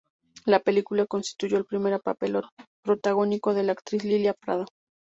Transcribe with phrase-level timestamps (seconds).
[0.47, 2.41] La película constituyó el primer papel
[2.83, 4.65] protagónico de la actriz Lilia Prado.